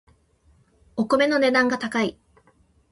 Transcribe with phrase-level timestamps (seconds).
[0.95, 2.17] お米の値段が高い